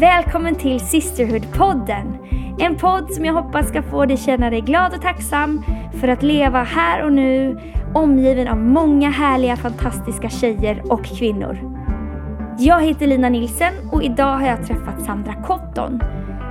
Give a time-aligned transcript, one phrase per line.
[0.00, 2.18] Välkommen till Sisterhood-podden.
[2.58, 5.64] En podd som jag hoppas ska få dig känna dig glad och tacksam
[6.00, 7.58] för att leva här och nu
[7.94, 11.58] omgiven av många härliga fantastiska tjejer och kvinnor.
[12.58, 16.00] Jag heter Lina Nilsen och idag har jag träffat Sandra Cotton.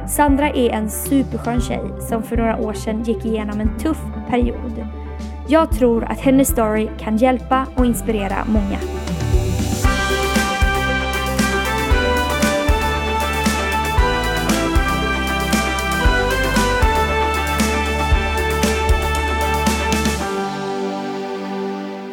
[0.07, 4.87] Sandra är en superskön tjej som för några år sedan gick igenom en tuff period.
[5.47, 8.77] Jag tror att hennes story kan hjälpa och inspirera många.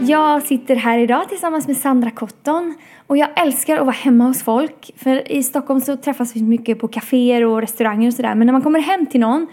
[0.07, 2.75] Jag sitter här idag tillsammans med Sandra Cotton
[3.07, 4.91] och jag älskar att vara hemma hos folk.
[4.97, 8.35] För i Stockholm så träffas vi mycket på kaféer och restauranger och sådär.
[8.35, 9.47] Men när man kommer hem till någon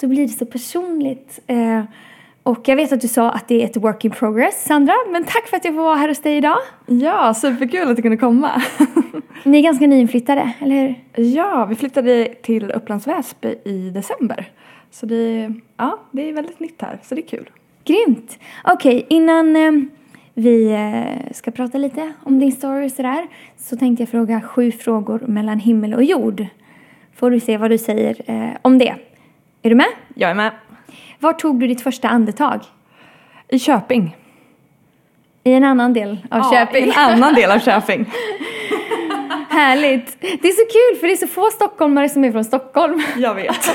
[0.00, 1.40] då blir det så personligt.
[1.46, 1.82] Eh,
[2.42, 4.94] och jag vet att du sa att det är ett work in progress, Sandra.
[5.12, 6.58] Men tack för att jag får vara här hos dig idag.
[6.86, 8.62] Ja, superkul att du kunde komma.
[9.44, 11.24] Ni är ganska nyinflyttade, eller hur?
[11.24, 14.52] ja, vi flyttade till Upplands Väsby i december.
[14.90, 17.50] Så det, ja, det är väldigt nytt här, så det är kul.
[17.84, 18.38] Grymt!
[18.64, 19.72] Okej, okay, innan eh,
[20.34, 23.26] vi eh, ska prata lite om din story och sådär
[23.56, 26.46] så tänkte jag fråga sju frågor mellan himmel och jord.
[27.16, 28.94] Får du se vad du säger eh, om det.
[29.62, 29.86] Är du med?
[30.14, 30.52] Jag är med.
[31.18, 32.60] Var tog du ditt första andetag?
[33.48, 34.16] I Köping.
[35.44, 36.84] I en annan del av ja, Köping?
[36.84, 38.06] i en annan del av Köping.
[39.54, 40.20] Härligt!
[40.20, 43.02] Det är så kul för det är så få stockholmare som är från Stockholm.
[43.16, 43.56] Jag vet.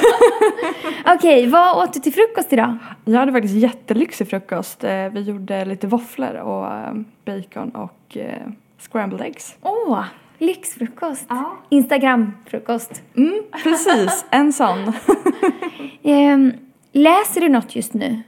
[1.06, 2.78] Okej, okay, vad åt du till frukost idag?
[3.06, 4.84] Jag hade faktiskt jättelyxig frukost.
[4.84, 6.94] Eh, vi gjorde lite våfflor och eh,
[7.26, 8.48] bacon och eh,
[8.92, 9.58] scrambled eggs.
[9.62, 10.04] Åh, oh,
[10.38, 11.26] lyxfrukost.
[11.30, 11.58] Ja.
[11.70, 13.02] Instagram-frukost.
[13.16, 14.94] Mm, precis, en sån.
[16.04, 16.54] um,
[16.92, 18.22] läser du något just nu?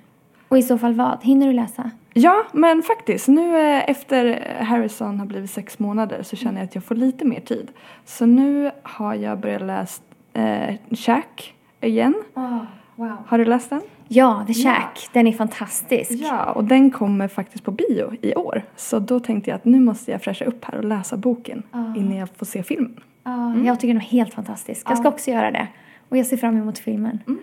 [0.48, 1.24] Och i så fall vad?
[1.24, 1.92] Hinner du läsa?
[2.14, 3.28] Ja, men faktiskt.
[3.28, 7.40] Nu efter Harrison har blivit sex månader så känner jag att jag får lite mer
[7.40, 7.72] tid.
[8.06, 10.02] Så nu har jag börjat läsa
[10.34, 12.14] eh, Shack igen.
[12.36, 12.64] Oh,
[12.96, 13.18] wow.
[13.28, 13.82] Har du läst den?
[14.08, 14.92] Ja, The Shack.
[14.96, 15.10] Ja.
[15.14, 16.12] Den är fantastisk.
[16.12, 18.64] Ja, och den kommer faktiskt på bio i år.
[18.76, 21.94] Så då tänkte jag att nu måste jag fräscha upp här och läsa boken oh.
[21.98, 23.00] innan jag får se filmen.
[23.26, 23.66] Oh, mm.
[23.66, 24.90] Jag tycker den är helt fantastisk.
[24.90, 25.68] Jag ska också göra det.
[26.10, 27.20] Och jag ser fram emot filmen.
[27.28, 27.40] Mm.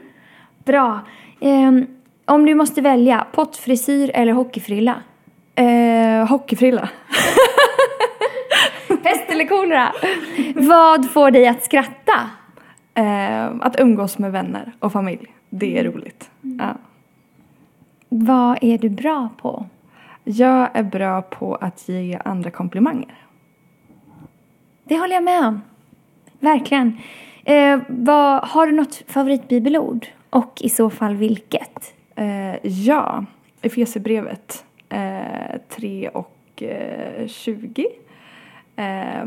[0.65, 1.01] Bra.
[1.41, 1.87] Um,
[2.29, 5.03] om du måste välja, pottfrisyr eller hockeyfrilla?
[5.55, 6.89] Eh, hockeyfrilla.
[9.03, 9.93] Pest eller kolera?
[10.55, 12.31] Vad får dig att skratta?
[12.95, 15.35] Eh, att umgås med vänner och familj.
[15.51, 15.93] Det är mm.
[15.93, 16.31] roligt.
[16.43, 16.59] Mm.
[16.61, 16.75] Ja.
[18.09, 19.67] Vad är du bra på?
[20.25, 23.15] Jag är bra på att ge andra komplimanger.
[24.85, 25.63] Det håller jag med om.
[26.41, 26.99] Verkligen.
[27.45, 30.07] Eh, vad, har du något favoritbibelord?
[30.31, 31.95] Och i så fall vilket?
[32.19, 33.25] Eh, ja,
[33.63, 37.87] Efesierbrevet eh, 3 och eh, 20.
[38.77, 39.27] Eh,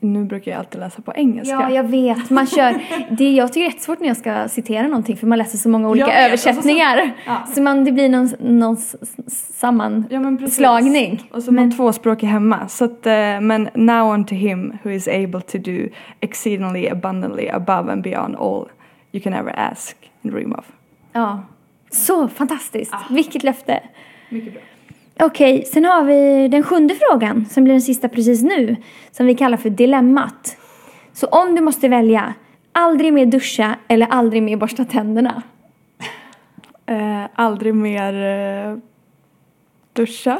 [0.00, 1.54] nu brukar jag alltid läsa på engelska.
[1.54, 2.30] Ja, jag vet.
[2.30, 5.38] Man kör, det, jag tycker det är jättesvårt när jag ska citera någonting för man
[5.38, 6.96] läser så många olika vet, översättningar.
[6.96, 7.46] Så, ja.
[7.54, 8.76] så man, det blir någon, någon
[9.26, 11.26] sammanslagning.
[11.30, 12.68] Ja, och så men, man tvåspråkig hemma.
[12.68, 15.88] Så att, uh, men now unto him who is able to do
[16.20, 18.68] exceedingly abundantly above and beyond all
[19.12, 20.64] you can ever ask and dream of.
[21.16, 21.42] Ja.
[21.90, 22.94] Så fantastiskt.
[22.94, 23.02] Ah.
[23.10, 23.80] Vilket löfte.
[24.28, 24.62] Mycket bra.
[25.26, 28.76] Okej, sen har vi den sjunde frågan som blir den sista precis nu.
[29.10, 30.56] Som vi kallar för dilemmat.
[31.12, 32.34] Så om du måste välja,
[32.72, 35.42] aldrig mer duscha eller aldrig mer borsta tänderna?
[36.88, 38.78] Eh, aldrig mer eh,
[39.92, 40.34] duscha.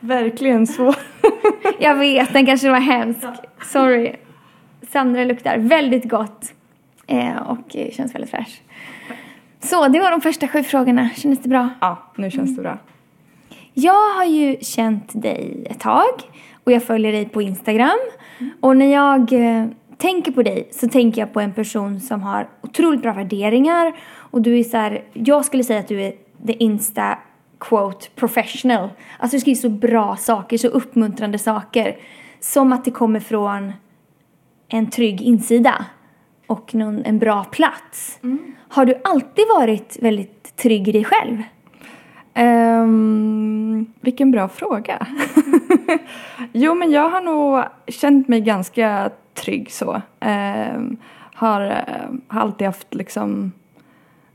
[0.00, 0.94] Verkligen så.
[1.78, 3.26] Jag vet, den kanske var hemsk.
[3.72, 4.16] Sorry.
[4.92, 6.52] Sandra luktar väldigt gott.
[7.06, 8.62] Eh, och känns väldigt fräsch.
[9.60, 11.10] Så, det var de första sju frågorna.
[11.16, 11.68] Kändes det bra?
[11.80, 12.78] Ja, nu känns det bra.
[13.74, 16.12] Jag har ju känt dig ett tag
[16.64, 17.98] och jag följer dig på Instagram.
[18.38, 18.52] Mm.
[18.60, 22.48] Och när jag eh, tänker på dig så tänker jag på en person som har
[22.60, 23.92] otroligt bra värderingar.
[24.14, 26.12] Och du är så här, jag skulle säga att du är
[26.46, 27.18] the Insta
[27.58, 28.88] quote professional.
[29.18, 31.96] Alltså du skriver så bra saker, så uppmuntrande saker.
[32.40, 33.72] Som att det kommer från
[34.68, 35.84] en trygg insida
[36.52, 38.18] och någon, en bra plats.
[38.22, 38.54] Mm.
[38.68, 41.42] Har du alltid varit väldigt trygg i dig själv?
[42.34, 45.06] Um, vilken bra fråga.
[46.52, 50.02] jo, men jag har nog känt mig ganska trygg så.
[50.74, 50.96] Um,
[51.34, 53.52] har, uh, har alltid haft liksom,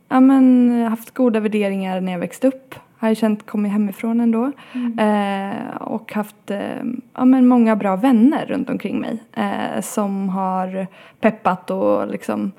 [0.09, 4.51] ja men haft goda värderingar när jag växte upp har jag känt kommit hemifrån ändå.
[4.73, 4.99] Mm.
[4.99, 6.83] Eh, och haft eh,
[7.13, 10.87] ja, men många bra vänner runt omkring mig eh, som har
[11.19, 12.51] peppat och liksom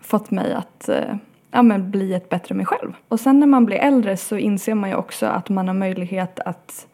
[0.00, 1.14] fått mig att eh,
[1.50, 2.92] ja, men bli ett bättre mig själv.
[3.08, 6.40] Och sen när man blir äldre så inser man ju också att man har möjlighet
[6.40, 6.86] att,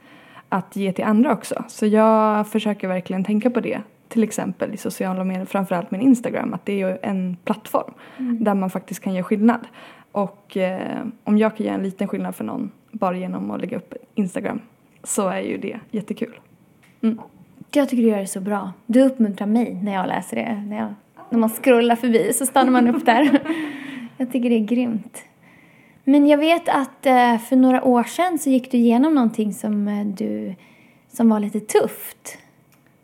[0.49, 1.64] att ge till andra också.
[1.69, 3.81] Så jag försöker verkligen tänka på det.
[4.08, 8.44] Till exempel i sociala medier, framförallt min Instagram, att det är ju en plattform Mm.
[8.44, 9.60] där man faktiskt kan göra skillnad.
[10.16, 13.76] Och eh, om jag kan göra en liten skillnad för någon bara genom att lägga
[13.76, 14.60] upp Instagram
[15.02, 16.40] så är ju det jättekul.
[17.72, 18.72] Jag tycker du gör det så bra.
[18.86, 20.64] Du uppmuntrar mig när jag läser det.
[20.66, 20.94] När, jag,
[21.30, 23.40] när man scrollar förbi så stannar man upp där.
[24.16, 25.22] Jag tycker det är grymt.
[26.04, 29.88] Men jag vet att eh, för några år sedan så gick du igenom någonting som
[29.88, 30.54] eh, du
[31.08, 32.38] som var lite tufft.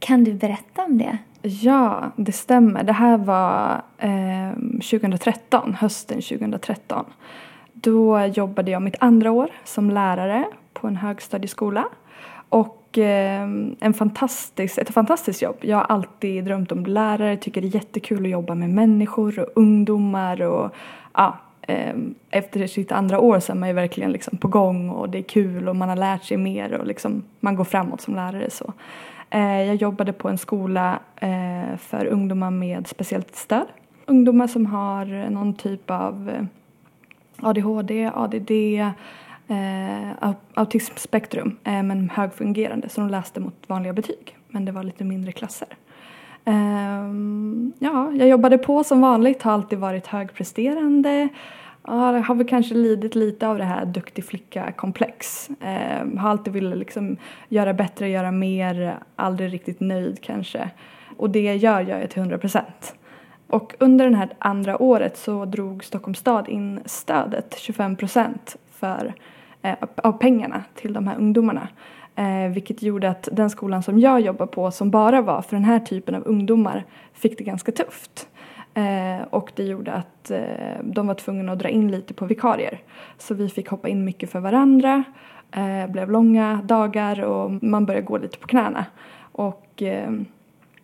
[0.02, 1.18] Kan du berätta om det?
[1.42, 2.82] Ja, det stämmer.
[2.82, 4.52] Det här var eh,
[4.90, 7.04] 2013, hösten 2013.
[7.72, 11.84] Då jobbade jag mitt andra år som lärare på en högstadieskola.
[12.48, 13.42] Och eh,
[13.80, 15.56] en fantastisk, ett fantastiskt jobb.
[15.60, 18.70] Jag har alltid drömt om att bli lärare, tycker det är jättekul att jobba med
[18.70, 20.42] människor och ungdomar.
[20.42, 20.74] Och,
[21.14, 21.94] ja, eh,
[22.30, 25.22] efter sitt andra år så är man ju verkligen liksom på gång och det är
[25.22, 28.50] kul och man har lärt sig mer och liksom, man går framåt som lärare.
[28.50, 28.72] så.
[29.34, 33.66] Eh, Jag jobbade på en skola eh, för ungdomar med speciellt stöd.
[34.06, 36.46] Ungdomar som har någon typ av
[37.42, 38.88] ADHD, ADD, eh,
[39.48, 45.04] eh autismspektrum eh, men högfungerande så de läste mot vanliga betyg men det var lite
[45.04, 45.68] mindre klasser.
[46.44, 51.28] Ehm, ja, jag jobbade på som vanligt, har alltid varit högpresterande.
[51.86, 55.50] Ja, jag har väl kanske lidit lite av det här duktig flicka-komplex.
[55.60, 57.16] Eh, har alltid velat liksom
[57.48, 60.70] göra bättre, göra mer, aldrig riktigt nöjd kanske.
[61.16, 62.94] Och det jag gör, gör jag till 100 procent.
[63.46, 68.56] Och under det här andra året så drog Stockholms stad in stödet, 25 procent
[69.62, 71.68] eh, av pengarna till de här ungdomarna.
[72.16, 75.64] Eh, vilket gjorde att den skolan som jag jobbar på som bara var för den
[75.64, 78.28] här typen av ungdomar fick det ganska tufft.
[78.74, 82.80] Eh, och det gjorde att eh, de var tvungna att dra in lite på vikarier.
[83.18, 85.04] Så vi fick hoppa in mycket för varandra.
[85.50, 88.86] Eh, blev långa dagar och man började gå lite på knäna.
[89.32, 90.10] Och eh,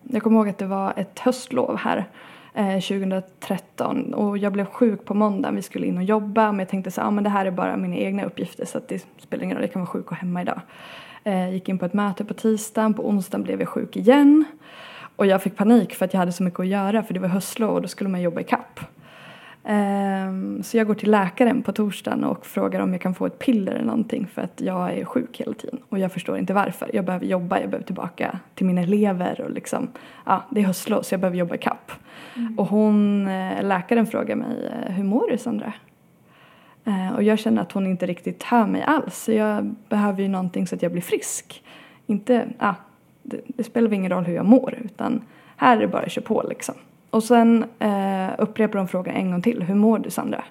[0.03, 2.05] jag kommer ihåg att det var ett höstlov här
[2.55, 5.57] eh, 2013 och jag blev sjuk på måndagen.
[5.57, 7.77] Vi skulle in och jobba men jag tänkte så ah, men det här är bara
[7.77, 10.43] mina egna uppgifter så att det spelar ingen roll, jag kan vara sjuk och hemma
[10.43, 10.61] idag.
[11.25, 14.45] Eh, gick in på ett möte på tisdagen, på onsdagen blev jag sjuk igen.
[15.19, 17.29] Och jag fick panik för att jag hade så mycket att göra för det var
[17.29, 18.81] höstlov och då skulle man jobba i kapp.
[19.65, 23.39] Ehm, så jag går till läkaren på torsdagen och frågar om jag kan få ett
[23.39, 25.79] piller eller någonting för att jag är sjuk hela tiden.
[25.89, 26.91] Och jag förstår inte varför.
[26.93, 29.89] Jag behöver jobba, jag behöver tillbaka till mina elever och liksom,
[30.27, 31.93] ja, det är höstlov så jag behöver jobba i kapp.
[32.57, 35.73] Och hon, eh, läkaren frågar mig, eh, hur mår du Sandra?
[36.85, 39.17] Eh, Och jag känner att hon inte riktigt hör mig alls.
[39.25, 41.63] Så jag behöver ju någonting så att jag blir frisk.
[42.07, 42.75] Inte, ja,
[43.29, 45.23] det, det spelar väl ingen roll hur jag mår utan
[45.57, 46.75] här är det bara att köra på liksom.
[47.11, 49.63] Och sen eh, upprepar hon frågan en gång till.
[49.63, 50.45] Hur mår du Sandra?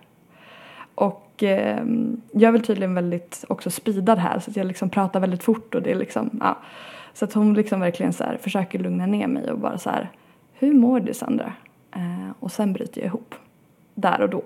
[0.95, 1.85] Och eh,
[2.31, 5.75] jag är väl tydligen väldigt också speedad här så att jag liksom pratar väldigt fort
[5.75, 6.57] och det är liksom, ja.
[7.13, 10.09] Så att hon liksom verkligen så här försöker lugna ner mig och bara så här.
[10.53, 11.53] Hur mår du Sandra?
[11.95, 13.35] Eh, och sen bryter jag ihop.
[13.95, 14.41] Där och då.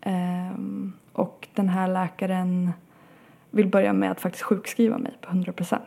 [0.00, 0.58] Eh,
[1.12, 2.72] och den här läkaren
[3.50, 5.78] vill börja med att faktiskt sjukskriva mig på 100%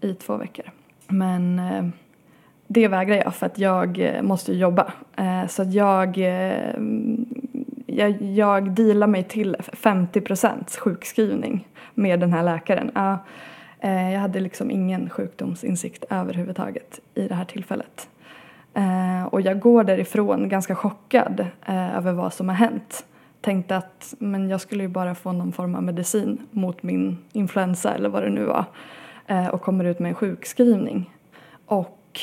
[0.00, 0.64] i två veckor.
[1.10, 1.84] Men eh,
[2.66, 4.92] det vägrar jag för att jag eh, måste jobba.
[5.16, 6.74] Eh, så att jag, eh,
[7.86, 12.90] jag, jag dealar mig till 50% sjukskrivning med den här läkaren.
[12.94, 13.18] Ja,
[13.80, 18.08] eh, jag hade liksom ingen sjukdomsinsikt överhuvudtaget i det här tillfället.
[18.74, 23.04] Eh, och jag går därifrån ganska chockad eh, över vad som har hänt.
[23.40, 27.94] Tänkte att men jag skulle ju bara få någon form av medicin mot min influensa
[27.94, 28.64] eller vad det nu var.
[29.30, 31.10] Eh, och kommer ut med en sjukskrivning.
[31.66, 32.20] Och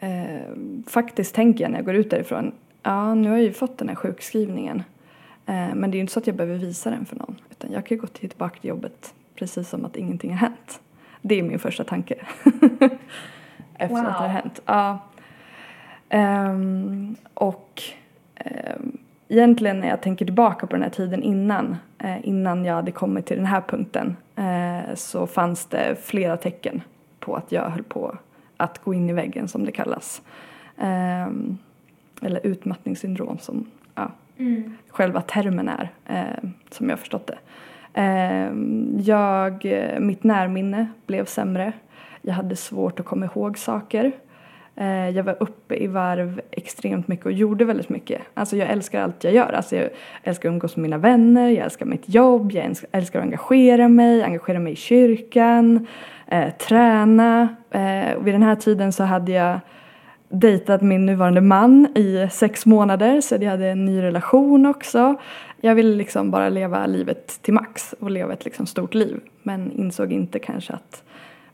[0.00, 0.52] eh,
[0.86, 3.88] faktiskt tänker jag när jag går ut därifrån, ja nu har jag ju fått den
[3.88, 4.82] här sjukskrivningen.
[5.46, 7.36] Eh, men det är ju inte så att jag behöver visa den för någon.
[7.50, 10.80] Utan jag kan ju gå tillbaka till jobbet precis som att ingenting har hänt.
[11.22, 12.14] Det är min första tanke.
[13.78, 14.06] Efter Wow.
[14.06, 14.60] att det har hänt.
[14.66, 14.98] Ja.
[16.08, 17.82] Ehm, och
[18.34, 18.98] ehm,
[19.28, 23.26] egentligen när jag tänker tillbaka på den här tiden innan, eh, innan jag hade kommit
[23.26, 26.82] till den här punkten eh, så fanns det flera tecken
[27.20, 28.18] på att jag höll på
[28.56, 30.22] att gå in i väggen som det kallas.
[30.78, 31.58] Ehm,
[32.22, 34.10] eller utmattningssyndrom som ja,
[34.88, 37.38] själva termen är, eh, som jag förstått det.
[37.94, 41.72] Ehm, jag, eh, mitt närminne blev sämre.
[42.22, 44.12] Jag hade svårt att komma ihåg saker.
[44.80, 48.22] Eh, jag var uppe i varv extremt mycket och gjorde väldigt mycket.
[48.34, 49.52] Alltså jag älskar allt jag gör.
[49.52, 49.88] Alltså jag
[50.22, 53.88] älskar att umgås med mina vänner, jag älskar mitt jobb, jag älskar, älskar att engagera
[53.88, 55.86] mig, engagera mig i kyrkan,
[56.26, 57.48] eh, träna.
[57.70, 59.60] Eh, och vid den här tiden så hade jag
[60.28, 65.14] dejtat min nuvarande man i sex månader så jag hade en ny relation också.
[65.60, 69.72] Jag ville liksom bara leva livet till max och leva ett liksom stort liv men
[69.72, 71.02] insåg inte kanske att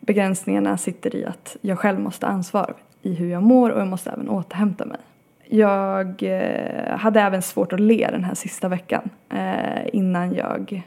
[0.00, 2.74] begränsningarna sitter i att jag själv måste ansvara
[3.06, 4.98] i hur jag mår och jag måste även återhämta mig.
[5.44, 10.82] Jag eh, hade även svårt att le den här sista veckan eh, innan jag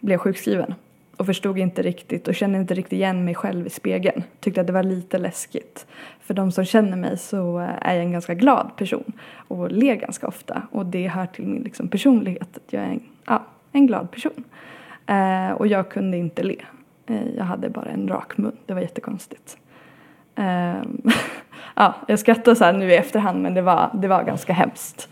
[0.00, 0.74] blev sjukskriven
[1.16, 4.22] och förstod inte riktigt och kände inte riktigt igen mig själv i spegeln.
[4.40, 5.86] Tyckte att det var lite läskigt.
[6.20, 9.12] För de som känner mig så eh, är jag en ganska glad person
[9.48, 13.02] och ler ganska ofta och det hör till min liksom, personlighet att jag är en,
[13.26, 14.44] ja, en glad person.
[15.06, 16.62] Eh, och jag kunde inte le.
[17.06, 18.56] Eh, jag hade bara en rak mun.
[18.66, 19.58] Det var jättekonstigt.
[20.36, 20.82] Eh,
[21.74, 25.08] ja, jag skrattar så här nu i efterhand men det var, det var ganska hemskt.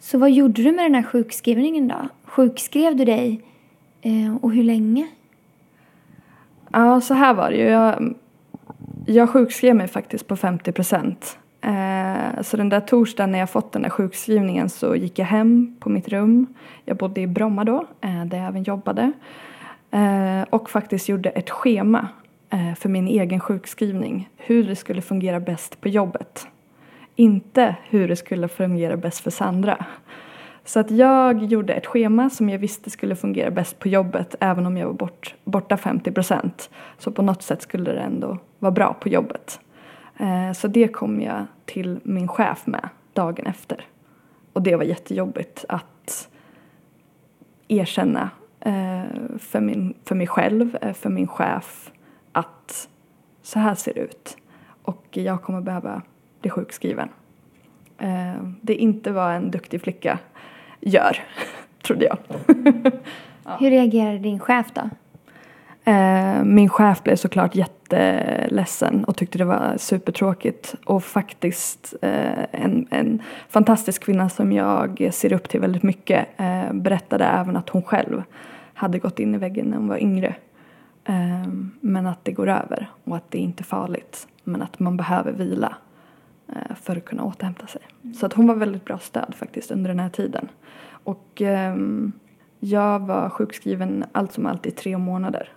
[0.00, 2.08] Så vad gjorde du med den här sjukskrivningen då?
[2.24, 3.42] Sjukskrev du dig
[4.02, 5.08] eh, och hur länge?
[6.72, 7.64] Ja, så här var det ju.
[7.64, 8.14] Jag,
[9.06, 11.38] jag sjukskrev mig faktiskt på 50 procent.
[11.60, 15.76] Eh, så den där torsdagen när jag fått den där sjukskrivningen så gick jag hem
[15.80, 16.46] på mitt rum.
[16.84, 19.12] Jag bodde i Bromma då, eh, där jag även jobbade.
[20.50, 22.08] Och faktiskt gjorde ett schema
[22.50, 24.28] Eh, för min egen sjukskrivning.
[24.36, 26.46] Hur det skulle fungera bäst på jobbet.
[27.16, 29.86] Inte hur det skulle fungera bäst för Sandra.
[30.64, 34.66] Så att jag gjorde ett schema som jag visste skulle fungera bäst på jobbet även
[34.66, 36.70] om jag var bort, borta 50 procent.
[36.98, 39.60] Så på något sätt skulle det ändå vara bra på jobbet.
[40.18, 43.84] Eh, så det kom jag till min chef med dagen efter.
[44.52, 46.28] Och det var jättejobbigt att
[47.68, 48.30] erkänna
[48.60, 49.04] eh,
[49.38, 51.90] för, min, för mig själv, för min chef
[52.32, 52.88] att
[53.42, 54.36] så här ser det ut
[54.82, 56.02] och jag kommer behöva
[56.40, 57.08] bli sjukskriven.
[58.60, 60.18] Det inte var en duktig flicka
[60.80, 61.16] gör,
[61.82, 62.18] trodde jag.
[63.44, 63.56] ja.
[63.60, 64.90] Hur reagerade din chef då?
[65.84, 72.86] Eh, min chef blev såklart jätteledsen och tyckte det var supertråkigt och faktiskt eh, en,
[72.90, 77.82] en fantastisk kvinna som jag ser upp till väldigt mycket eh, berättade även att hon
[77.82, 78.22] själv
[78.74, 80.34] hade gått in i väggen när hon var yngre.
[81.80, 85.32] Men att det går över och att det inte är farligt men att man behöver
[85.32, 85.76] vila
[86.52, 87.82] Eh, för att kunna återhämta sig.
[88.20, 90.48] Så att hon var väldigt bra stöd faktiskt under den här tiden.
[91.04, 92.12] Och um,
[92.60, 95.48] jag var sjukskriven allt som allt i tre månader.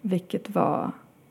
[0.00, 0.90] Vilket var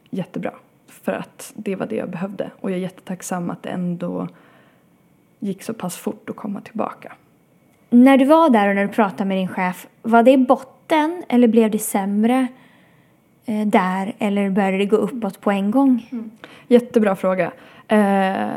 [0.09, 0.53] jättebra.
[0.87, 2.51] För att det var det jag behövde.
[2.59, 4.27] Och jag är jättetacksam att det ändå
[5.39, 7.13] gick så pass fort att komma tillbaka.
[7.89, 11.47] När du var där och när du pratade med din chef, var det botten eller
[11.47, 12.47] blev det sämre
[13.47, 16.07] Eh, där eller började det gå uppåt på en gång?
[16.11, 16.31] Mm.
[16.67, 17.51] Jättebra fråga.
[17.87, 18.47] Eh,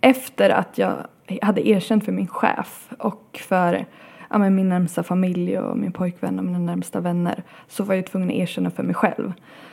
[0.00, 0.94] efter att jag
[1.42, 3.86] hade erkänt för min chef och för
[4.30, 8.06] ja, men min närmsta familj och min pojkvän och mina närmsta vänner så var jag
[8.06, 9.32] tvungen att erkänna för mig själv.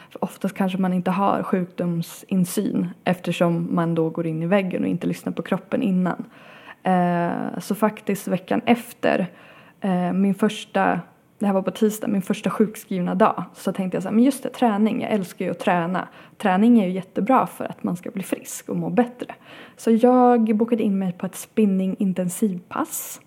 [0.09, 4.89] För oftast kanske man inte har sjukdomsinsyn eftersom man då går in i väggen och
[4.89, 6.25] inte lyssnar på kroppen innan.
[6.83, 9.27] Eh, så faktiskt veckan efter
[9.81, 10.99] eh, min första
[11.39, 14.23] det här var på tisdag, min första sjukskrivna dag, så tänkte jag så här, men
[14.23, 16.07] just det, träning, jag älskar ju att träna.
[16.37, 19.35] Träning är ju jättebra för att man ska bli frisk och må bättre.
[19.77, 23.21] Så jag bokade in mig på ett spinning intensivpass.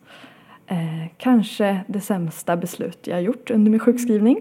[0.66, 4.36] Eh, kanske det sämsta beslut jag gjort under min sjukskrivning.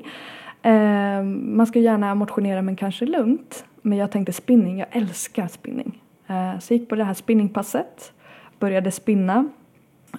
[0.62, 3.66] Eh, man ska gärna motionera men kanske lugnt.
[3.82, 6.02] Men jag tänkte spinning, jag älskar spinning.
[6.28, 8.14] Eh, så jag gick på det här spinningpasset,
[8.60, 9.50] började spinna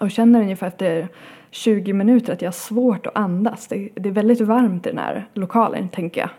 [0.01, 1.09] och känner ungefär efter
[1.51, 3.69] 20 minuter att jag har svårt att andas.
[3.69, 6.31] Det, det är väldigt varmt i den här lokalen tänker jag.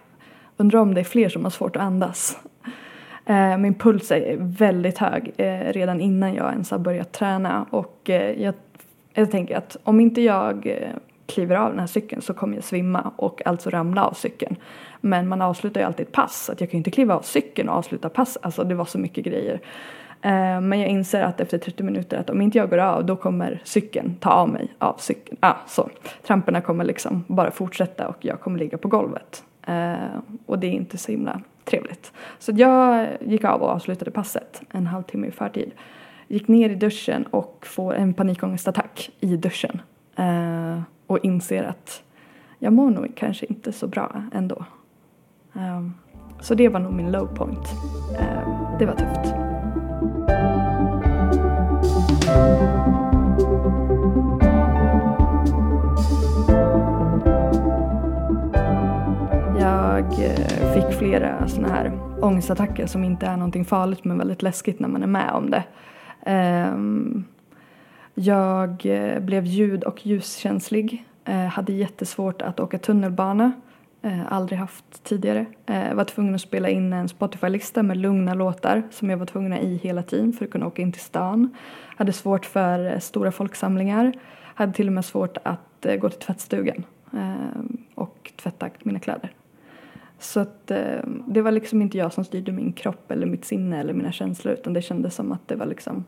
[0.58, 2.39] Undrar om det är fler som har svårt att andas.
[3.25, 8.10] Eh, min puls är väldigt hög eh, redan innan jag ens har börjat träna och
[8.10, 8.53] eh, jag,
[9.13, 10.89] jag tänker att om inte jag eh,
[11.25, 14.56] kliver av den här cykeln så kommer jag svimma och alltså ramla av cykeln.
[15.01, 17.22] Men man avslutar ju alltid ett pass så att jag kan ju inte kliva av
[17.22, 18.38] cykeln och avsluta pass.
[18.41, 19.60] Alltså det var så mycket grejer.
[20.22, 23.16] Eh, men jag inser att efter 30 minuter att om inte jag går av då
[23.16, 25.38] kommer cykeln ta av mig av cykeln.
[25.40, 25.90] Ah, så.
[26.28, 29.44] Tramporna kommer liksom bara fortsätta och jag kommer ligga på golvet.
[29.68, 29.94] Eh,
[30.46, 32.12] och det är inte så himla trevligt.
[32.40, 35.72] Så jag gick av och avslutade passet en halvtimme i förtid.
[36.28, 39.82] Gick ner i duschen och får en panikångestattack i duschen.
[40.16, 42.04] Eh, och inser att
[42.60, 44.66] jag mår nog kanske inte så bra ändå.
[46.42, 47.70] Så det var nog min low point.
[48.80, 49.50] Det var tufft.
[59.59, 64.79] Jag eh, fick flera sådana här ångestattacker som inte är någonting farligt men väldigt läskigt
[64.79, 65.63] när man är med om det.
[66.25, 67.25] Ehm,
[68.13, 73.51] jag eh, blev ljud och ljuskänslig, eh, hade jättesvårt att åka tunnelbana
[74.03, 75.46] Eh, aldrig haft tidigare.
[75.65, 79.53] Eh, var tvungen att spela in en Spotify-lista med lugna låtar som jag var tvungen
[79.53, 81.55] i hela tiden för att kunna åka in till stan.
[81.98, 84.13] Hade svårt för eh, stora folksamlingar.
[84.55, 87.62] Hade till och med svårt att eh, gå till tvättstugan eh,
[87.96, 89.31] och tvätta mina kläder.
[90.20, 93.79] Så att eh, det var liksom inte jag som styrde min kropp eller mitt sinne
[93.79, 96.05] eller mina känslor utan det kändes som att det var liksom,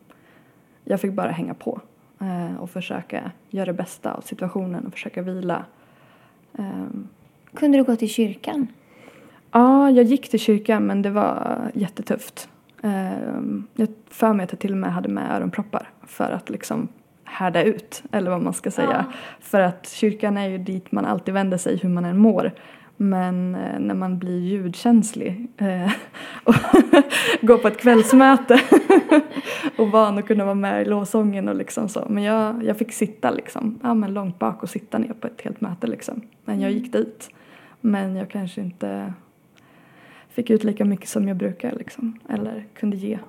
[0.83, 1.81] jag fick bara hänga på
[2.21, 5.65] eh, och försöka göra det bästa av situationen och försöka vila.
[6.57, 7.07] Ehm,
[7.55, 8.67] kunde du gå till kyrkan?
[9.51, 12.49] Ja, jag gick till kyrkan men det var jättetufft.
[12.81, 16.87] Um, jag för mig att jag till och med hade med öronproppar för att liksom
[17.23, 19.05] härda ut, eller vad man ska säga.
[19.09, 19.13] Ja.
[19.39, 22.51] För att kyrkan är ju dit man alltid vänder sig hur man än mår.
[22.97, 25.91] Men eh, när man blir ljudkänslig eh,
[26.43, 26.55] och
[27.41, 28.61] går på ett kvällsmöte
[29.77, 32.05] och van att kunna vara med i lovsången och liksom så.
[32.09, 35.41] Men jag, jag fick sitta liksom, ja men långt bak och sitta ner på ett
[35.41, 36.21] helt möte liksom.
[36.45, 37.29] Men jag gick dit.
[37.85, 39.13] Men jag kanske inte
[40.29, 42.19] fick ut lika mycket som jag brukar liksom.
[42.29, 43.19] Eller kunde ge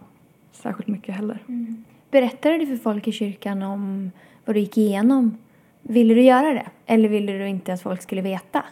[0.52, 1.38] särskilt mycket heller.
[1.48, 1.84] Mm.
[2.10, 4.10] Berättade du för folk i kyrkan om
[4.44, 5.38] vad du gick igenom?
[5.82, 6.66] Ville du göra det?
[6.86, 8.64] Eller ville du inte att folk skulle veta?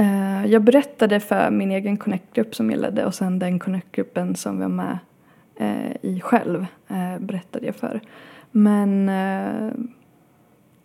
[0.00, 4.58] Uh, jag berättade för min egen connect-grupp som jag ledde och sen den connect-gruppen som
[4.58, 4.98] var med
[5.60, 8.00] uh, i själv uh, berättade jag för.
[8.50, 9.08] Men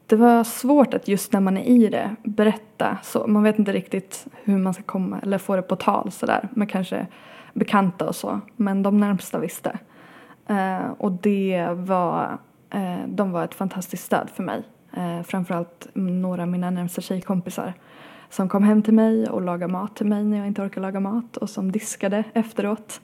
[0.10, 3.28] det var svårt att just när man är i det berätta så.
[3.28, 6.70] Man vet inte riktigt hur man ska komma eller få det på tal sådär med
[6.70, 7.08] kanske
[7.54, 8.42] bekanta och så.
[8.56, 9.80] Men de närmsta visste.
[10.48, 12.38] Eh, och det var,
[12.70, 14.64] eh, de var ett fantastiskt stöd för mig.
[14.94, 17.74] Eh, framförallt några av mina närmsta tjejkompisar
[18.30, 21.00] som kom hem till mig och lagade mat till mig när jag inte orkade laga
[21.00, 23.02] mat och som diskade efteråt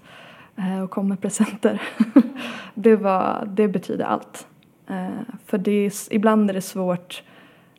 [0.56, 1.82] eh, och kom med presenter.
[2.74, 4.48] det, var, det betyder allt.
[4.88, 7.24] Eh, för det är, ibland är det svårt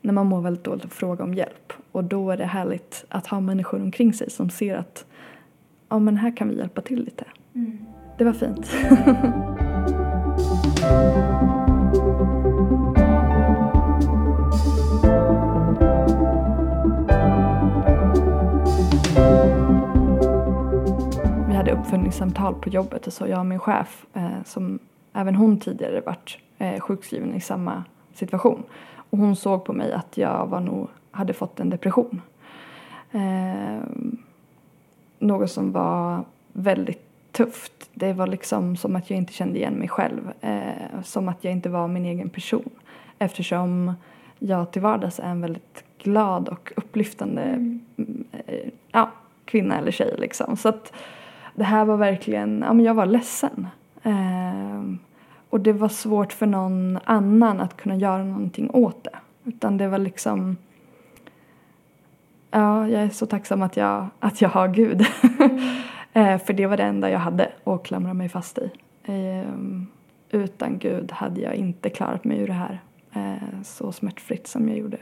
[0.01, 3.27] när man mår väldigt dåligt att fråga om hjälp och då är det härligt att
[3.27, 5.05] ha människor omkring sig som ser att
[5.89, 7.25] ja men här kan vi hjälpa till lite.
[7.55, 7.79] Mm.
[8.19, 8.71] Det var fint.
[21.87, 24.79] uppföljningssamtal på jobbet och så jag och min chef eh, som
[25.13, 28.63] även hon tidigare varit eh, sjukskriven i samma situation
[29.11, 32.23] och hon såg på mig att jag var nog, hade fått en depression.
[33.13, 33.81] Eh,
[35.19, 37.91] något som var väldigt tufft.
[37.95, 40.33] Det var liksom som att jag inte kände igen mig själv.
[40.41, 42.71] Eh, som att jag inte var min egen person.
[43.19, 43.93] Eftersom
[44.39, 47.81] jag till vardags är en väldigt glad och upplyftande mm.
[48.47, 49.11] eh, ja,
[49.45, 50.57] kvinna eller tjej liksom.
[50.57, 50.93] Så att
[51.55, 53.69] det här var verkligen, ja men jag var ledsen.
[54.03, 54.66] Eh,
[55.57, 59.19] och det var svårt för någon annan att kunna göra någonting åt det.
[59.45, 60.57] Utan det var liksom,
[62.51, 65.07] ja jag är så tacksam att jag, att jag har Gud.
[65.41, 65.59] Mm.
[66.13, 68.71] eh, för det var det enda jag hade att klamra mig fast i.
[69.05, 69.51] Eh,
[70.31, 72.81] utan Gud hade jag inte klarat mig ur det här
[73.13, 74.99] eh, så smärtfritt som jag gjorde.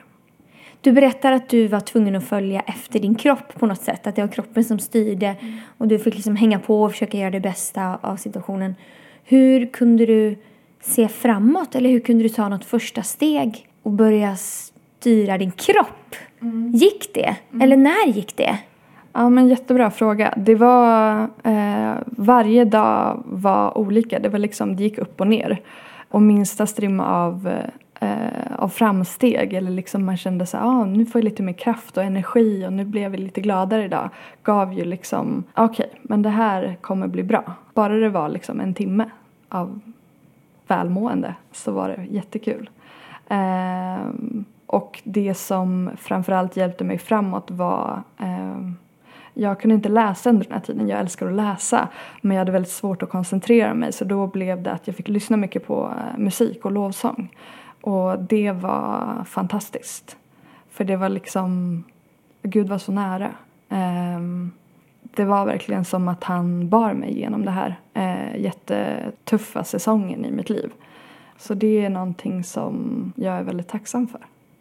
[0.80, 4.06] Du berättar att du var tvungen att följa efter din kropp på något sätt.
[4.06, 5.58] Att det var kroppen som styrde mm.
[5.78, 8.74] och du fick liksom hänga på och försöka göra det bästa av situationen.
[9.24, 10.36] Hur kunde du
[10.80, 16.16] se framåt eller hur kunde du ta något första steg och börja styra din kropp?
[16.42, 16.70] Mm.
[16.74, 17.36] Gick det?
[17.50, 17.62] Mm.
[17.62, 18.58] Eller när gick det?
[19.12, 20.34] Ja, men jättebra fråga.
[20.36, 21.22] Det var...
[21.42, 24.18] Eh, varje dag var olika.
[24.18, 25.60] Det var liksom, det gick upp och ner.
[26.08, 27.52] Och minsta strimma av
[28.04, 31.96] eh, av framsteg eller liksom man kände så ah, nu får jag lite mer kraft
[31.96, 34.10] och energi och nu blev jag lite gladare idag
[34.42, 37.44] gav ju liksom okej okay, men det här kommer bli bra.
[37.74, 39.10] Bara det var liksom en timme
[39.48, 39.80] av
[40.66, 42.70] välmående så var det jättekul.
[43.28, 44.08] Eh,
[44.66, 48.70] och det som framförallt hjälpte mig framåt var eh,
[49.34, 51.88] jag kunde inte läsa under den här tiden, jag älskar att läsa
[52.20, 55.08] men jag hade väldigt svårt att koncentrera mig så då blev det att jag fick
[55.08, 57.28] lyssna mycket på eh, musik och lovsång.
[57.84, 60.16] Och det var fantastiskt.
[60.70, 61.84] För det var liksom,
[62.42, 63.30] Gud var så nära.
[63.68, 64.52] Um,
[65.02, 70.30] det var verkligen som att han bar mig genom det här eh, jättetuffa säsongen i
[70.30, 70.72] mitt liv.
[71.38, 74.20] Så det är någonting som jag är väldigt tacksam för.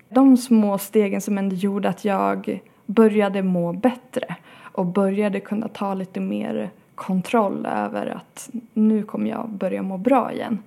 [0.09, 5.93] De små stegen som ändå gjorde att jag började må bättre och började kunna ta
[5.93, 10.59] lite mer kontroll över att nu kommer jag börja må bra igen.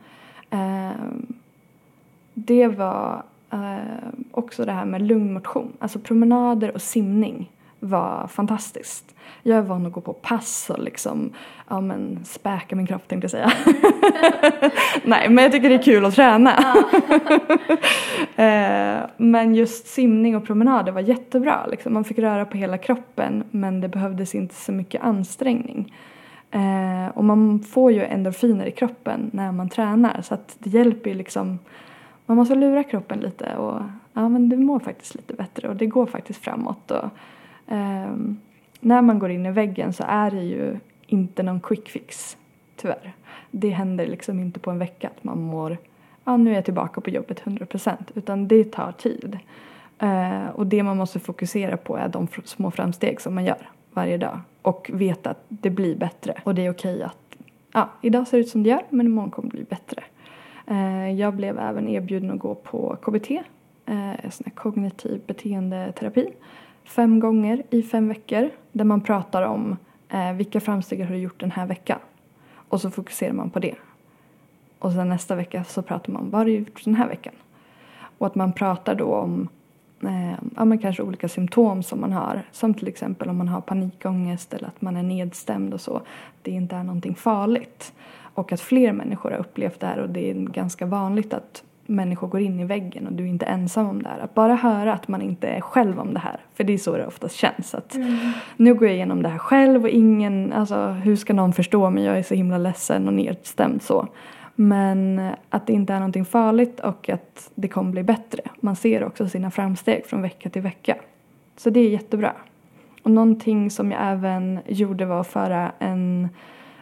[0.51, 1.27] Ehm,
[2.39, 3.23] det var
[3.53, 5.73] eh, också det här med lugn motion.
[5.79, 9.15] Alltså promenader och simning var fantastiskt.
[9.43, 11.33] Jag är van att gå på pass och liksom,
[11.69, 13.53] ja men späka min kropp tänkte jag säga.
[15.05, 16.51] Nej men jag tycker det är kul att träna.
[18.37, 21.67] eh, men just simning och promenader var jättebra.
[21.67, 21.95] Liksom.
[21.95, 25.95] Man fick röra på hela kroppen men det behövdes inte så mycket ansträngning.
[26.51, 31.11] Eh, och man får ju endorfiner i kroppen när man tränar så att det hjälper
[31.11, 31.59] ju liksom
[32.27, 35.87] man måste lura kroppen lite och ja men du mår faktiskt lite bättre och det
[35.87, 37.05] går faktiskt framåt och
[37.67, 38.41] um,
[38.81, 42.37] när man går in i väggen så är det ju inte någon quick fix,
[42.77, 43.13] tyvärr.
[43.51, 45.79] Det händer liksom inte på en vecka att man mår,
[46.25, 49.39] ja nu är jag tillbaka på jobbet 100% utan det tar tid.
[50.03, 54.19] Uh, och det man måste fokusera på är de små framsteg som man gör varje
[54.19, 57.37] dag och veta att det blir bättre och det är okej att
[57.73, 60.05] ja, idag ser det ut som det gör men imorgon kommer det bli bättre.
[60.67, 63.31] Eh, jag blev även erbjuden att gå på KBT,
[63.87, 66.29] eh, sån kognitiv beteendeterapi,
[66.85, 69.77] fem gånger i fem veckor där man pratar om
[70.09, 71.99] eh, vilka framsteg har du gjort den här veckan
[72.69, 73.75] och så fokuserar man på det.
[74.79, 77.35] Och sen nästa vecka så pratar man om vad har du gjort den här veckan?
[78.19, 79.49] Och att man pratar då om
[80.03, 82.43] eh, ja, men kanske olika symptom som man har.
[82.53, 86.01] Som till exempel om man har panikångest eller att man är nedstämd och så.
[86.43, 87.93] Det inte är någonting farligt.
[88.37, 92.29] Och att fler människor har upplevt det här och det är ganska vanligt att människor
[92.29, 94.19] går in i väggen och du är inte ensam om det här.
[94.19, 96.41] Att bara höra att man inte är själv om det här.
[96.55, 97.75] För det är så det oftast känns.
[97.75, 98.17] Att mm.
[98.57, 102.05] Nu går jag igenom det här själv och ingen, alltså hur ska någon förstå mig?
[102.05, 104.09] Jag är så himla ledsen och nedstämd så.
[104.55, 108.43] Men att det inte är någonting farligt och att det kommer bli bättre.
[108.61, 110.97] Man ser också sina framsteg från vecka till vecka.
[111.57, 112.33] Så det är jättebra.
[113.03, 116.29] Och någonting som jag även gjorde var att föra en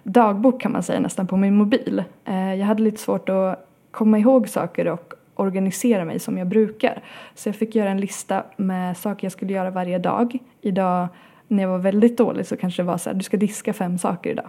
[0.04, 2.04] dagbok kan man säga nästan på min mobil.
[2.24, 7.02] Eh, jag hade lite svårt att komma ihåg saker och organisera mig som jag brukar.
[7.34, 10.38] Så jag fick göra en lista med saker jag skulle göra varje dag.
[10.60, 11.08] Idag
[11.48, 13.98] när jag var väldigt dålig så kanske det var så här, du ska diska fem
[13.98, 14.48] saker idag.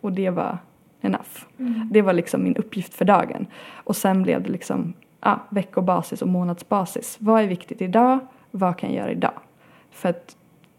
[0.00, 0.58] Och det var
[1.00, 1.44] enough.
[1.58, 1.88] Mm.
[1.92, 3.46] Det var liksom min uppgift för dagen.
[3.74, 7.16] Och sen blev det liksom ja, veckobasis och månadsbasis.
[7.20, 8.18] Vad är viktigt idag?
[8.50, 9.32] Vad kan jag göra idag?
[9.90, 10.36] För att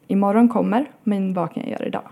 [0.08, 2.04] imorgon kommer, men vad kan jag göra idag?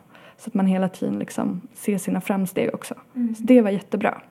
[0.45, 2.95] Så att man hela tiden liksom ser sina framsteg också.
[3.15, 3.36] Mm.
[3.36, 4.21] Så det var jättebra.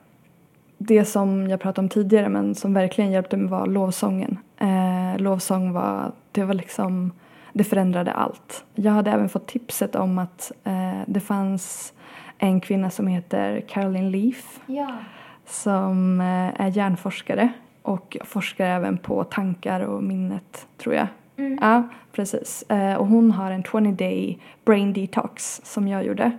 [0.77, 4.37] Det som jag pratade om tidigare men som verkligen hjälpte mig var lovsången.
[4.57, 7.11] Eh, lovsång var, det var liksom,
[7.53, 8.65] det förändrade allt.
[8.75, 11.93] Jag hade även fått tipset om att eh, det fanns
[12.37, 14.97] en kvinna som heter Caroline Leaf ja.
[15.45, 17.49] som eh, är hjärnforskare
[17.81, 21.07] och forskar även på tankar och minnet, tror jag.
[21.37, 21.57] Mm.
[21.61, 22.63] Ja, precis.
[22.69, 26.31] Eh, och hon har en 20 day brain detox som jag gjorde.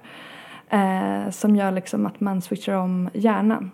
[0.69, 3.71] Eh, som gör liksom att man switchar om hjärnan.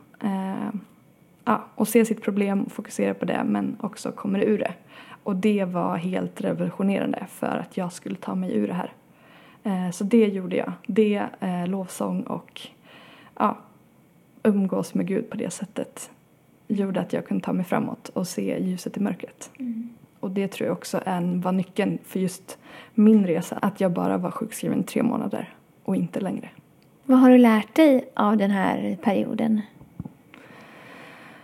[1.45, 4.75] Ja, och ser sitt problem och fokuserar på det men också kommer ur det.
[5.23, 8.93] Och det var helt revolutionerande för att jag skulle ta mig ur det här.
[9.63, 10.73] Eh, så det gjorde jag.
[10.87, 12.61] Det, eh, lovsång och
[13.39, 13.59] ja,
[14.43, 16.11] umgås med Gud på det sättet
[16.69, 19.51] gjorde att jag kunde ta mig framåt och se ljuset i mörkret.
[19.59, 19.91] Mm.
[20.23, 22.59] Och det tror jag också är, var nyckeln för just
[22.95, 25.55] min resa, att jag bara var sjukskriven tre månader
[25.85, 26.49] och inte längre.
[27.05, 29.61] Vad har du lärt dig av den här perioden?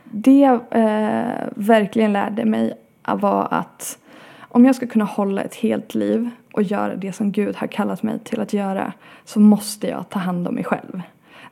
[0.05, 3.99] Det jag eh, verkligen lärde mig var att
[4.39, 8.03] om jag ska kunna hålla ett helt liv och göra det som Gud har kallat
[8.03, 8.93] mig till att göra
[9.25, 11.03] så måste jag ta hand om mig själv.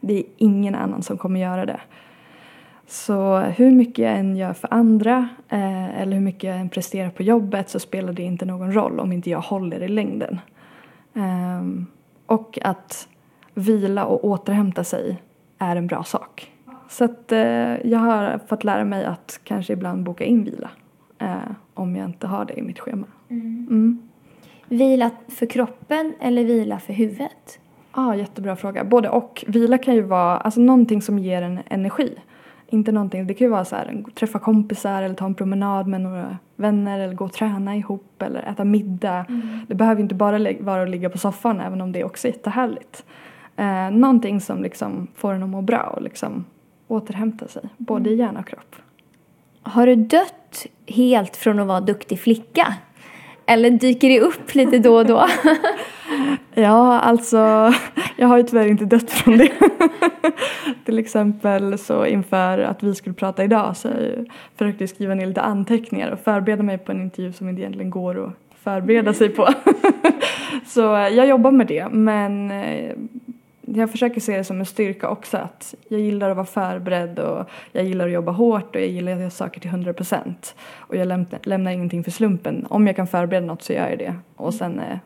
[0.00, 1.80] Det är ingen annan som kommer göra det.
[2.86, 7.10] Så hur mycket jag än gör för andra eh, eller hur mycket jag än presterar
[7.10, 10.40] på jobbet så spelar det inte någon roll om inte jag håller i längden.
[11.12, 11.86] Um,
[12.26, 13.08] och att
[13.54, 15.22] vila och återhämta sig
[15.58, 16.52] är en bra sak.
[16.88, 17.40] Så att eh,
[17.86, 20.70] jag har fått lära mig att kanske ibland boka in vila
[21.18, 21.36] eh,
[21.74, 23.06] om jag inte har det i mitt schema.
[23.28, 23.66] Mm.
[23.70, 24.08] Mm.
[24.68, 27.58] Vila för kroppen eller vila för huvudet?
[27.94, 28.84] Ja, ah, jättebra fråga.
[28.84, 29.44] Både och.
[29.48, 32.14] Vila kan ju vara alltså, någonting som ger en energi.
[32.68, 36.00] Inte någonting, det kan ju vara så här, träffa kompisar eller ta en promenad med
[36.00, 39.26] några vänner eller gå och träna ihop eller äta middag.
[39.28, 39.60] Mm.
[39.68, 43.04] Det behöver inte bara vara att ligga på soffan även om det också är jättehärligt.
[43.56, 46.44] Eh, någonting som liksom får en att må bra och liksom
[46.88, 48.26] återhämta sig, både i mm.
[48.26, 48.76] hjärna och kropp.
[49.62, 52.74] Har du dött helt från att vara duktig flicka?
[53.46, 55.26] Eller dyker det upp lite då och då?
[56.56, 57.36] ja, alltså
[58.16, 59.52] jag har ju tyvärr inte dött från det.
[60.84, 65.26] Till exempel så inför att vi skulle prata idag så jag försökte jag skriva ner
[65.26, 69.28] lite anteckningar och förbereda mig på en intervju som inte egentligen går att förbereda sig
[69.28, 69.48] på.
[70.66, 72.94] så eh, jag jobbar med det men eh,
[73.66, 77.48] jag försöker se det som en styrka också att jag gillar att vara förberedd och
[77.72, 80.56] jag gillar att jobba hårt och jag gillar att göra saker till 100 procent.
[80.76, 82.66] Och jag lämnar, lämnar ingenting för slumpen.
[82.70, 84.98] Om jag kan förbereda något så gör jag det och sen, eh,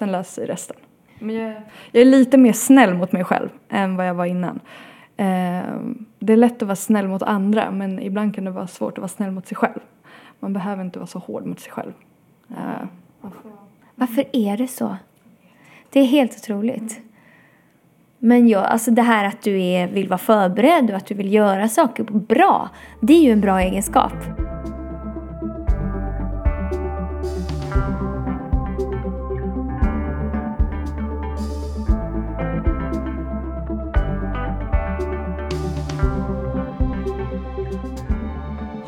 [0.00, 0.76] sen löser sig resten.
[1.18, 4.60] Men jag, jag, är lite mer snäll mot mig själv än vad jag var innan.
[5.16, 5.74] Eh,
[6.18, 8.98] det är lätt att vara snäll mot andra men ibland kan det vara svårt att
[8.98, 9.80] vara snäll mot sig själv.
[10.40, 11.92] Man behöver inte vara så hård mot sig själv.
[12.50, 12.86] Eh,
[13.94, 14.96] Varför är det så?
[15.90, 17.00] Det är helt otroligt.
[18.18, 21.32] Men ja, alltså det här att du är, vill vara förberedd och att du vill
[21.32, 22.68] göra saker bra,
[23.00, 24.14] det är ju en bra egenskap.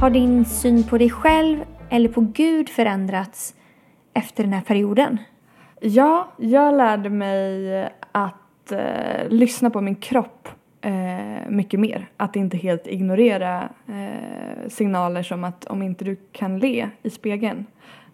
[0.03, 3.55] Har din syn på dig själv eller på Gud förändrats
[4.15, 5.19] efter den här perioden?
[5.81, 10.49] Ja, jag lärde mig att eh, lyssna på min kropp
[10.81, 12.11] eh, mycket mer.
[12.17, 17.67] Att inte helt ignorera eh, signaler som att om inte du kan le i spegeln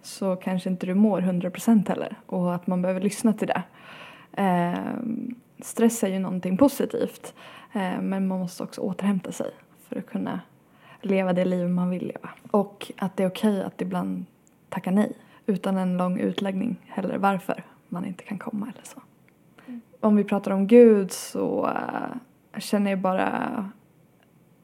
[0.03, 3.63] så kanske inte du mår 100% heller och att man behöver lyssna till det.
[4.43, 4.79] Eh,
[5.63, 7.35] stress är ju någonting positivt
[7.73, 9.51] eh, men man måste också återhämta sig
[9.89, 10.41] för att kunna
[11.01, 12.31] leva det liv man vill leva.
[12.51, 14.25] Och att det är okej okay att ibland
[14.69, 15.13] tacka nej
[15.47, 19.03] utan en lång utläggning heller varför man inte kan komma eller så.
[19.67, 19.81] Mm.
[20.01, 23.71] Om vi pratar om Gud så uh, känner jag bara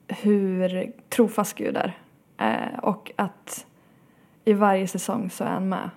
[0.08, 1.98] hur trofast Gud är
[2.40, 3.66] uh, och att
[4.44, 5.90] i varje säsong så är han med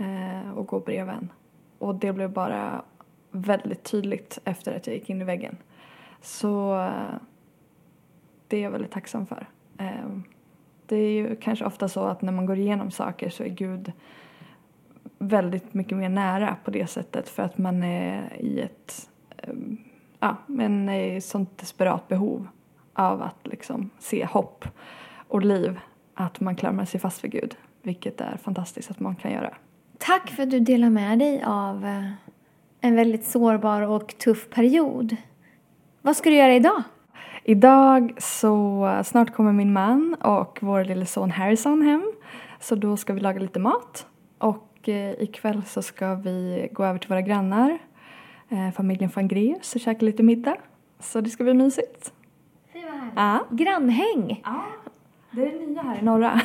[0.00, 1.32] uh, och går bredvid en.
[1.78, 2.82] Och det blev bara
[3.30, 5.56] väldigt tydligt efter att jag gick in i väggen.
[6.20, 6.74] Så
[8.48, 9.46] det är jag väldigt tacksam för.
[9.78, 10.22] Ehm,
[10.86, 13.92] det är ju kanske ofta så att när man går igenom saker så är Gud
[15.18, 19.78] väldigt mycket mer nära på det sättet för att man är i ett ehm,
[20.20, 22.46] ja, men är i sånt desperat behov
[22.92, 24.64] av att liksom se hopp
[25.28, 25.80] och liv
[26.14, 29.54] att man klamrar sig fast vid Gud vilket är fantastiskt att man kan göra.
[29.98, 32.10] Tack för att du delar med dig av eh,
[32.80, 35.16] en väldigt sårbar och tuff period.
[36.02, 36.82] Vad ska du göra idag?
[37.48, 42.12] Idag så snart kommer min man och vår lille son Harrison hem
[42.60, 44.06] så då ska vi laga lite mat
[44.38, 47.78] och Eh, ikväll så ska vi gå över till våra grannar,
[48.48, 50.56] eh, familjen van Greers och käka lite middag.
[51.00, 52.12] Så det ska bli mysigt.
[52.72, 53.46] Fy vad Ja.
[53.50, 54.42] Grannhäng!
[54.44, 54.64] Ja,
[55.30, 56.40] det är det nya här i norra.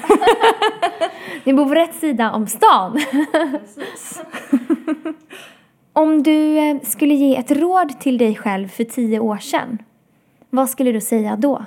[1.43, 2.99] Ni bor på rätt sida om stan.
[3.51, 4.21] Precis.
[5.93, 9.77] om du eh, skulle ge ett råd till dig själv för tio år sedan,
[10.55, 11.65] vad skulle du säga då?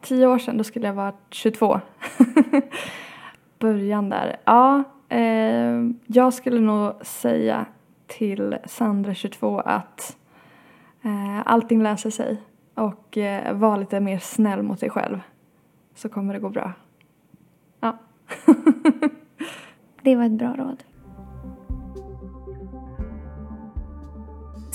[0.00, 1.80] Tio år sedan, då skulle jag vara 22.
[3.58, 4.36] Början där.
[4.44, 7.66] Ja, Eh, jag skulle nog säga
[8.06, 10.16] till Sandra 22 att
[11.02, 12.42] eh, allting löser sig
[12.74, 15.20] och eh, var lite mer snäll mot dig själv
[15.94, 16.72] så kommer det gå bra.
[17.80, 17.98] Ja.
[20.02, 20.84] det var ett bra råd.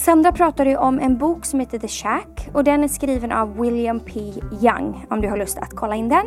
[0.05, 3.61] Sandra pratade ju om en bok som heter The Shack och den är skriven av
[3.61, 4.19] William P.
[4.61, 6.25] Young om du har lust att kolla in den.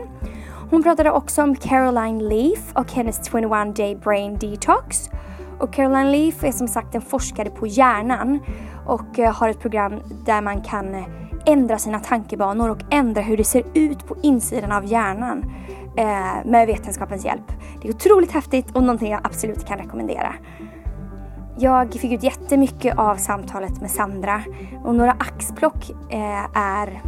[0.71, 5.11] Hon pratade också om Caroline Leaf och hennes 21 Day Brain Detox.
[5.59, 8.41] Och Caroline Leaf är som sagt en forskare på hjärnan
[8.87, 11.05] och eh, har ett program där man kan eh,
[11.47, 15.45] ändra sina tankebanor och ändra hur det ser ut på insidan av hjärnan
[15.97, 17.53] eh, med vetenskapens hjälp.
[17.83, 20.35] Det är otroligt häftigt och någonting jag absolut kan rekommendera.
[21.59, 24.43] Jag fick ut jättemycket av samtalet med Sandra
[24.85, 27.03] och några axplock eh, är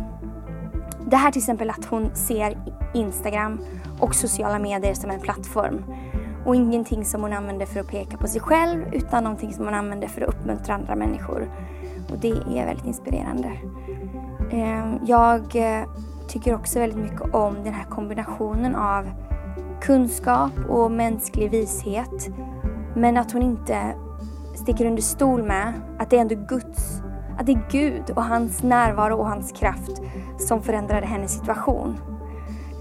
[1.07, 2.59] det här till exempel att hon ser
[2.95, 3.61] Instagram
[4.01, 5.85] och sociala medier som en plattform.
[6.47, 9.75] Och ingenting som hon använder för att peka på sig själv utan någonting som hon
[9.75, 11.51] använder för att uppmuntra andra människor.
[12.11, 13.53] Och det är väldigt inspirerande.
[14.53, 15.89] Ehm, jag eh,
[16.29, 19.05] tycker också väldigt mycket om den här kombinationen av
[19.81, 22.29] kunskap och mänsklig vishet.
[22.97, 23.95] Men att hon inte
[24.69, 27.03] sticker under stol med att det är ändå Guds,
[27.39, 30.03] att det är Gud och hans närvaro och hans kraft
[30.39, 32.01] som förändrade hennes situation.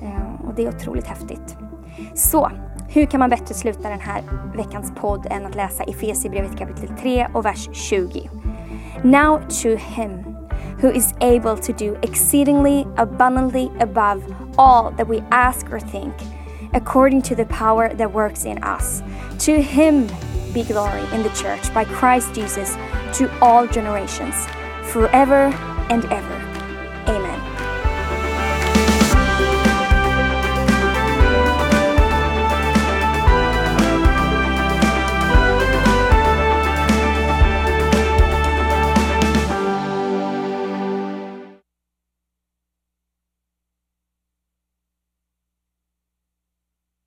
[0.01, 1.57] Ehm, och det är otroligt häftigt.
[2.13, 2.51] Så,
[2.89, 4.21] hur kan man bättre sluta den här
[4.55, 8.29] veckans podd än att läsa Efesierbrevet kapitel 3 och vers 20?
[9.03, 10.37] Now to him
[10.81, 16.13] who is able to do exceedingly abundantly above all that we ask or think,
[16.73, 19.01] according to the power that works in us.
[19.45, 20.07] To him
[20.57, 22.73] be glory in the church by Christ Jesus
[23.17, 24.47] to all generations,
[24.91, 25.53] forever
[25.91, 26.36] and ever.